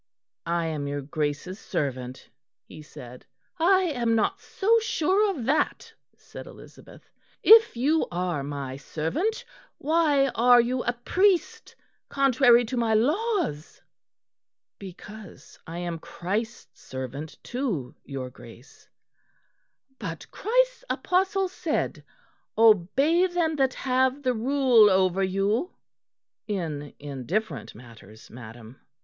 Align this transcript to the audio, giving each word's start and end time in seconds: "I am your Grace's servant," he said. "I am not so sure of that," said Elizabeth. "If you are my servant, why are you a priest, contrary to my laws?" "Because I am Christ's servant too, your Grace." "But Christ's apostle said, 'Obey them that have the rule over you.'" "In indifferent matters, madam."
"I 0.47 0.65
am 0.65 0.87
your 0.87 1.03
Grace's 1.03 1.59
servant," 1.59 2.29
he 2.63 2.81
said. 2.81 3.27
"I 3.59 3.81
am 3.83 4.15
not 4.15 4.39
so 4.39 4.79
sure 4.79 5.29
of 5.29 5.45
that," 5.45 5.93
said 6.15 6.47
Elizabeth. 6.47 7.07
"If 7.43 7.77
you 7.77 8.07
are 8.11 8.41
my 8.41 8.77
servant, 8.77 9.45
why 9.77 10.29
are 10.29 10.59
you 10.59 10.83
a 10.83 10.93
priest, 10.93 11.75
contrary 12.09 12.65
to 12.65 12.77
my 12.77 12.95
laws?" 12.95 13.83
"Because 14.79 15.59
I 15.67 15.77
am 15.77 15.99
Christ's 15.99 16.81
servant 16.81 17.37
too, 17.43 17.93
your 18.03 18.31
Grace." 18.31 18.89
"But 19.99 20.31
Christ's 20.31 20.83
apostle 20.89 21.47
said, 21.47 22.03
'Obey 22.57 23.27
them 23.27 23.55
that 23.57 23.75
have 23.75 24.23
the 24.23 24.33
rule 24.33 24.89
over 24.89 25.21
you.'" 25.23 25.75
"In 26.47 26.95
indifferent 26.97 27.75
matters, 27.75 28.31
madam." 28.31 28.79